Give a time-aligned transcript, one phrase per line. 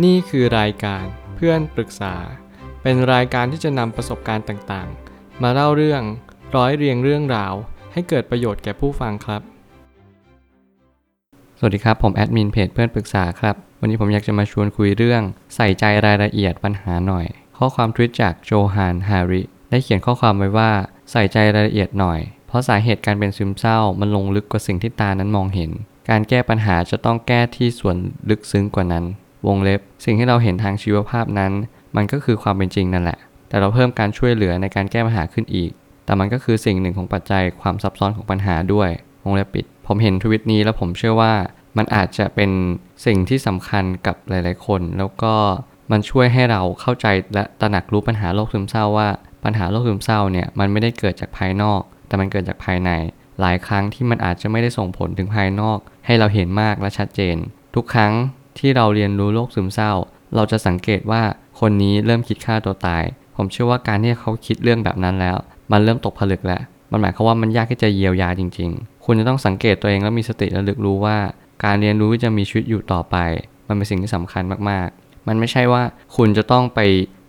[0.00, 1.04] นี่คือรายการ
[1.36, 2.14] เพื่อนปรึกษา
[2.82, 6.02] เป็นรายการที่จะนำประสบการณ์ต่างๆ มาเล่าเรื่อง
[6.56, 7.54] ร้อยเรียงเรื่องราว
[7.92, 9.42] ให้เกิดประโยชน์แก่ผู้ฟังครับ
[11.58, 15.22] สวัสดีครับ ผมแอดมินเพจเพื่อนปรึกษาครับ วันนี้ผมอยากจะมาชวนคุยเรื่อง
[15.54, 20.70] ใส่ใจรายละเอียดปัญหาหน่อย ข้อความทวิตจากโจฮานฮาริ ได้เขียนข้อความไว้ว่า
[21.10, 25.70] ใส่ใจรายละเอียดหน่อย เพราะสาเหตุการเป็นซึมเศร้ามันลงลึกกว่าสิ่งที่ตานั้นมองเห็น
[26.08, 27.96] การแก้ปัญหาจะต้องแก้ที่ส่วน
[28.30, 29.04] ลึกซึ้งกว่านั้น
[29.46, 31.52] วงเล็บ สิ่งที่เราเห็นทางชีวภาพนั้น
[31.96, 35.70] มันก็คือความเป็นจริงนั่นแหละ แต่เราเพิ่มการช่วยเหลือในการแก้ปัญหาขึ้นอีก
[36.04, 38.90] แต่มันก็คือสิ่งหนึ่งของปัจจัยความซับซ้อนของปัญหาด้วย
[39.24, 41.32] วงเล็บปิด ผมเห็นทวิตนี้แล้วผมเชื่อว่า
[41.76, 42.50] มันอาจจะเป็น
[43.06, 45.34] สิ่งที่สำคัญกับหลาย ๆ คน แล้วก็
[45.90, 49.08] มันช่วยให้เราเข้าใจและตระหนักรู้ปัญหาโรคซึมเศร้าว่า
[49.44, 52.90] ปัญหาโรคซึมเศร้าเนี่ยมันไม่ได้เกิดจากภายนอก แต่มันเกิดจากภายใน
[53.40, 57.36] หลายครั้งที่มันอาจจะไม่ได้ส่งผลถึงภายนอก ให้เราเห็นมากและชัดเจน
[57.74, 58.12] ทุกครั้ง
[58.58, 59.92] ที่เราเรียนรู้โรคซึมเศร้า
[60.34, 61.22] เราจะสังเกตว่า
[61.60, 63.02] คนนี้เริ่มคิดฆ่าตัวตาย
[63.36, 65.36] ผมเชื่อว่าการที่เขาคิดเรื่องแบบนั้นแล้ว
[65.72, 71.18] มันเริ่มตกผลึกแล้ว มันหมายความว่ามันยากที่จะเยียวยาจริง ๆ คุณจะต้องสังเกตตัวเองแล้วมีสติระลึกรู้ว่า
[71.64, 73.16] การเรียนรู้ที่จะมีชีวิตอยู่ต่อไป
[73.68, 75.82] มันเป็นสิ่งที่สำคัญมากๆ มันไม่ใช่ว่า
[76.16, 76.80] คุณจะต้องไป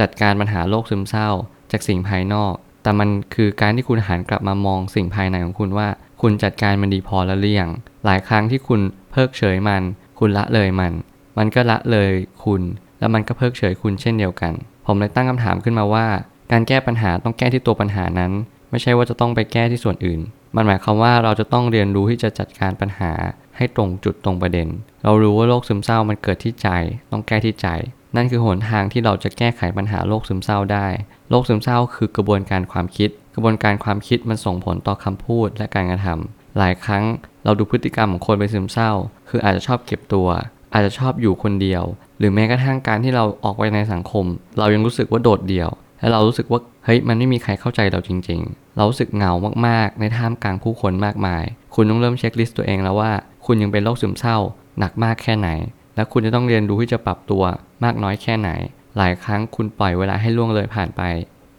[0.00, 1.28] จัดการปัญหาโรคซึมเศร้า
[1.72, 5.88] จากสิ่งภายนอก แต่มันคือการที่คุณหันกลับมามองสิ่งภายในของคุณว่า
[6.22, 7.70] คุณจัดการมันดีพอแล้วหรือยัง
[8.04, 9.82] หลายครั้งที่คุณเพิกเฉยมัน
[10.18, 10.92] คุณละเลยมัน
[11.38, 12.10] มันก็ละเลย
[12.44, 12.62] คุณ
[12.98, 14.52] แล้วมันก็เพิกเฉยคุณเช่นเดียวกัน
[14.86, 16.06] ผมเลยตั้งคำถามขึ้นมาว่า
[16.52, 18.32] การแก้ปัญหาต้องแก้ที่ตัวปัญหานั้น
[18.70, 20.20] ไม่ใช่ว่าจะต้องไปแก้ที่ส่วนอื่น
[20.56, 23.12] มันหมายความว่าเราจะต้องเรียนรู้ที่จะจัดการปัญหา
[23.56, 24.68] ให้ตรงจุดตรงประเด็น
[25.04, 26.68] เรารู้ว่าโรคซึมเศร้ามันเกิดที่ใจ
[27.10, 27.68] ต้องแก้ที่ใจ
[28.16, 30.86] นั่นคือหนทางที่เราจะแก้ไขปัญหาโรคซึมเศร้าได้
[31.30, 37.04] โรคซึมเศร้าคือกระบวนการความคิด กระบวนการความคิดมันส่งผลต่อคำพูดและการกระทำหลายครั้ง
[37.48, 38.90] เราดูพฤติกรรมของคนเป็นซึมเศร้า
[39.28, 40.28] คืออาจจะชอบเก็บตัว
[40.72, 41.82] อาจจะชอบอยู่คนเดียว
[42.18, 44.24] หรือแม้กระทั่งการที่เราออกไปในสังคม
[44.58, 49.32] เรายังรู้สึกว่าโดดเดี่ยว และเรารู้สึกว่าเฮ้ยมันไม่มีใครเข้าใจเราจริง ๆ เรารู้สึกเหงา
[49.66, 51.44] มากๆ ในท่ามกลางผู้คนมากมาย
[51.74, 53.12] คุณต้องเริ่มเช็คลิสต์ตัวเองแล้วว่า
[53.46, 54.36] คุณยังเป็นโรคซึมเศร้า
[54.78, 55.48] หนักมากแค่ไหน
[55.96, 57.42] และคุณจะต้องเรียนรู้ที่จะปรับตัว
[57.84, 58.50] มากน้อยแค่ไหน
[58.96, 61.02] หลายครั้งคุณปล่อยเวลาให้ล่วงเลยผ่านไป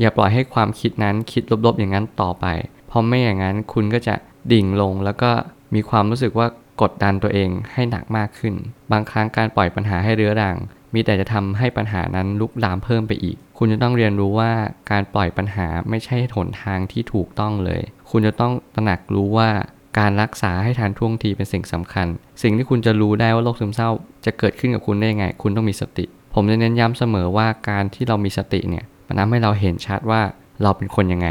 [0.00, 2.46] อย่าปล่อยให้ความคิดนั้นคิดลบๆอย่างนั้นต่อไป
[2.88, 4.14] เพราะไม่อย่างนั้นคุณก็จะ
[4.52, 5.30] ดิ่งลงแล้วก็
[5.74, 6.46] มีความรู้สึกว่า
[6.82, 8.54] กดดันตัวเองให้หนักมากขึ้น
[8.92, 10.56] บางครั้งการปล่อยปัญหาให้เรื้อรัง
[10.94, 14.52] มีแต่จะทำให้ปัญหานั้นลุกลามเพิ่มไปอีก คุณจะต้องเรียนรู้ว่า
[14.90, 19.50] การปล่อยปัญหาไม่ใช่หนทางที่ถูกต้องเลย คุณจะต้องตระหนักรู้ว่า
[19.98, 22.06] การรักษาให้ทันท่วงทีเป็นสิ่งสำคัญ
[22.42, 23.90] สิ่งที่คุณจะรู้ได้ว่าโรคซึมเศร้า
[24.24, 26.04] จะเกิดขึ้นกับคุณได้ยังไง คุณต้องมีสติ
[26.34, 30.22] ผมจะเน้นย้ำเสมอว่าการที่เรามีสติเนี่ยมันทำให้เราเห็นชัดว่า
[30.62, 31.28] เราเป็นคนยังไง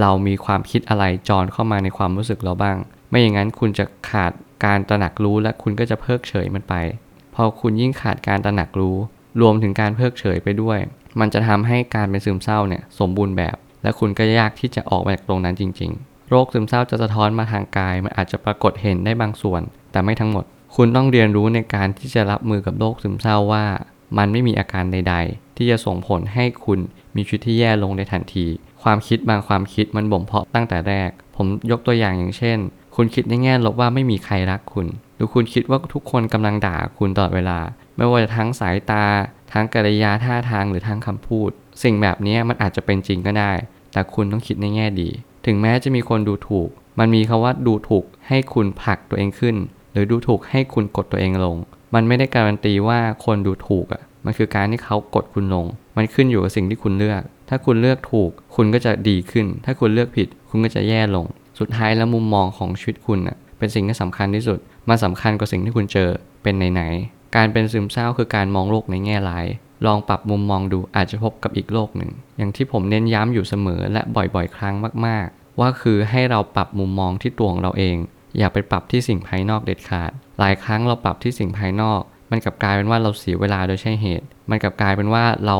[0.00, 2.76] เรามีความคิดอะไรจรเข้ามาในความรู้สึกเราบ้าง
[3.08, 4.32] ไม่อย่างนั้นคุณจะขาด
[4.64, 6.74] การตระหนักรู้และคุณก็จะเพิกเฉยมันไป
[7.34, 8.96] พอคุณยิ่งขาดการตระหนักรู้
[9.40, 10.78] รวมถึงการเพิกเฉยไปด้วย
[11.20, 20.44] มันจะทำให้การเป็นซึมเศร้าเนี่ยสมบูรณ์แบบ และคุณก็ยากที่จะออกมาจากตรงนั้นจริง ๆ โรคซึมเศร้าจะสะท้อนมาทางกาย มันอาจจะปรากฏเห็นได้บางส่วน แต่ไม่ทั้งหมด
[20.76, 23.64] คุณต้องเรียนรู้ในการที่จะรับมือกับโรคซึมเศร้าว่า
[24.18, 26.78] มันไม่มีอาการใด ๆ ที่จะส่งผลให้คุณ
[27.16, 28.46] มีชีวิตที่แย่ลงในทันที
[28.82, 32.58] ความคิดบางความคิดมันบ่มเพาะตั้งแต่แรก ผมยกตัวอย่างอย่างเช่น
[33.00, 34.86] คุณคิดในแง่ลบว่าไม่มีใครรักคุณ
[35.16, 37.58] หรือคุณคิดว่าทุกคนกำลังด่าคุณตลอดเวลา
[37.96, 39.04] ไม่ว่าจะทั้งสายตา
[39.52, 41.50] ทั้งกริยาท่าทางหรือทั้งคำพูด
[41.82, 43.52] สิ่งแบบนี้มันอาจจะเป็นจริงก็ได้
[43.92, 45.08] แต่คุณต้องคิดในแง่ดี
[45.46, 49.56] ถึงแม้จะมีคนดูถูก มันมีคาว่าดูถูกให้คุณผลักตัวเองขึ้น
[49.92, 51.56] หรือดูถูกให้คุณกดตัวเองลง
[51.94, 55.66] มันไม่ได้การันตีว่าคนดูถูกอะ มันคือการที่เขากดคุณลง
[55.96, 61.26] มันขึ้นอยู่กับสิ่งที่คุณเลือก ถ้าคุณเลือกถูก คุณก็จะดีขึ้น ถ้าคุณเลือกผิด คุณก็จะแย่ลง
[61.58, 64.58] สุดท้ายแล้วมุมมองของชีวิตคุณนะเป็นสิ่งที่สำคัญที่สุด
[64.88, 66.10] มันสำคัญกว่าสิ่งที่คุณเจอ
[66.42, 69.46] เป็นไหนๆการเป็นซึมเศร้าคือการมองโลกในแง่ร้าย
[69.86, 74.74] ลองปรับมุมมองดูอาจจะพบกับอีกโลกหนึ่ง อย่างที่ผมเน้นย้ำอยู่เสมอและบ่อยๆ ครั้ง
[75.06, 77.96] มากๆ ว่าคือให้เราปรับมุมมองที่ตัวของเราเอง
[78.38, 85.56] อย่าไปปรับที่สิ่งภายนอกเด็ดขาด หลายครั้งเราปรับที่สิ่งภายนอก มันกลับกลายเป็นว่าเราเสียเวลาโดยใช่เหตุ มันกลับกลายเป็นว่าเรา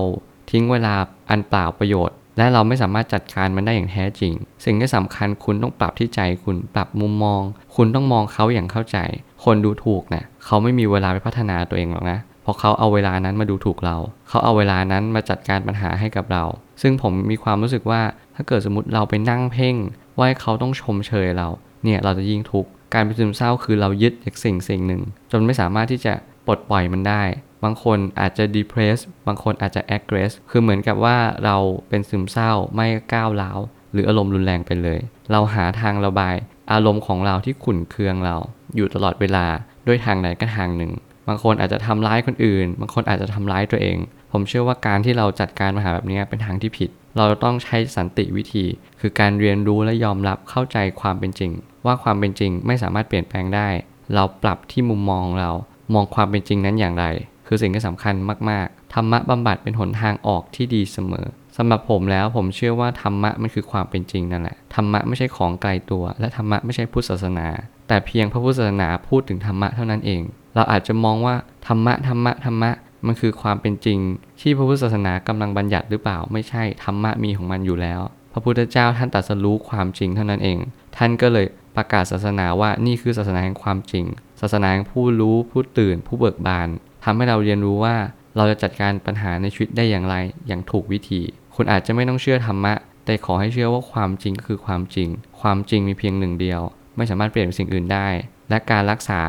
[0.51, 0.95] ทิ้งเวลา
[1.31, 4.33] อันเปล่าประโยชน์ และเราไม่สามารถจัดการมันได้อย่างแท้จริง
[4.65, 7.43] สิ่งที่สำคัญคุณต้องปรับที่ใจคุณปรับมุมมอง
[7.77, 8.99] คุณต้องมองเขาอย่างเข้าใจ
[9.45, 13.97] คนดูถูกนะเขาไม่มีเวลาไปพัฒนาตัวเองหรอกนะเพราะเขาเอาเวลานั้นมาดูถูกเรา
[14.29, 16.45] เขาเอาเวลานั้นมาจัดการปัญหาให้กับเรา
[16.83, 18.01] ซึ่งผมมีความรู้สึกว่า
[18.35, 19.77] ถ้าเกิดสมมติเราไปนั่งเพ่ง
[20.19, 21.49] ว่าเขาต้องชมเชยเรา
[21.85, 25.03] เนี่ยเราจะยิ่งทุกข์การเป็นซึมเศร้าคือเรายึดจากสิ่งสิ่งหนึ่ง
[25.33, 26.15] จนไม่สามารถที่จะ
[26.47, 27.23] ปลดปล่อยมันได้
[27.65, 31.57] บางคนอาจจะ depress บางคนอาจจะ aggress คือเหมือนกับว่าเรา
[31.89, 33.59] เป็นซึมเศร้าไม่ก้าวร้าว
[33.93, 35.01] หรืออารมณ์รุนแรงไปเลย
[35.33, 36.37] เราหาทางระบาย
[36.73, 38.37] อารมณ์ของเราที่ขุ่นเคืองเรา
[38.77, 39.47] อยู่ตลอดเวลา
[39.87, 40.93] ด้วยทางใดก็ทางหนึ่ง
[41.29, 43.97] บางคนอาจจะทำร้ายคนอื่น บางคนอาจจะทำร้ายตัวเอง
[44.33, 48.65] ผมเชื่อว่าการที่เราจัดการปัญหาแบบนี้เป็นทางที่ผิด เราต้องใช้สันติวิธี
[49.01, 51.53] คือการเรียนรู้และยอมรับเข้าใจความเป็นจริง
[51.87, 53.69] ว่าความเป็นจริงไม่สามารถเปลี่ยนแปลงได้
[54.15, 55.51] เราปรับที่มุมมองของเรา
[55.95, 57.07] มองความเป็นจริงนั้นอย่างไร
[57.49, 58.15] คือสิ่งที่สำคัญ
[58.51, 67.47] มากๆ ธรรมะบำบัดเป็นหนทางออกที่ดีเสมอสำหรับผมแล้วผมเชื่อว่าธรรมะมันคือความเป็นจริงนั่นแหละ ธรรมะไม่ใช่ของไกลตัว และธรรมะไม่ใช่พุทธศาสนา
[67.89, 70.23] แต่เพียงพระพุทธศาสนาพูดถึงธรรมะเท่านั้นเอง
[70.55, 71.35] เราอาจจะมองว่า
[71.67, 72.71] ธรรมะธรรมะธรรมะ
[73.07, 73.99] มันคือความเป็นจริง
[74.41, 78.01] ที่พระพุทธศาสนากำลังบัญญัติหรือเปล่าไม่ใช่ธรรมะมีของมันอยู่แล้ว
[78.33, 80.59] พระพุทธเจ้าท่านตรัสรู้ความจริงเท่านั้นเอง
[80.97, 81.47] ท่านก็เลย
[81.77, 84.05] ประกาศศาสนาว่านี่คือศาสนาแห่งความจริง
[84.41, 86.69] ศาสนาแห่งผู้รู้ผู้ตื่นผู้เบิกบาน
[87.11, 87.97] ทำให้เราเรียนรู้ว่า
[88.37, 90.17] เราจะจัดการปัญหาในชีวิตได้อย่างไร
[90.47, 91.21] อย่างถูกวิธี
[91.57, 92.75] คุณอาจจะไม่ต้องเชื่อธรรมะ
[93.05, 95.09] แต่ขอให้เชื่อว่าความจริงก็คือความจริง
[95.41, 96.61] ความจริงมีเพียงหนึ่งเดียว
[96.97, 98.09] ไม่สามารถเปลี่ยนเป็นสิ่งอื่นได้
[98.51, 99.21] และการรักษา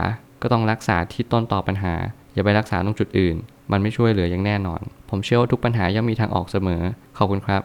[0.42, 1.96] ก็ต้องรักษาที่ต้นต่อปัญหา
[2.34, 3.36] อย่าไปรักษาตรงจุดอื่น
[3.72, 6.82] มันไม่ช่วยเหลืออย่างแน่นอน ผมเชื่อว่าทุกปัญหาย่อมมีทางออกเสมอ
[7.18, 7.62] ขอบคุณครับ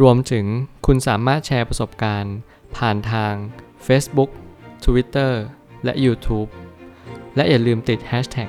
[0.00, 0.46] รวมถึง
[0.86, 2.36] คุณสามารถแชร์ประสบการณ์
[2.76, 3.32] ผ่านทาง
[3.86, 4.30] Facebook
[4.84, 5.32] Twitter
[5.84, 6.48] และ YouTube
[7.36, 8.48] และอย่าลืมติด Hashtag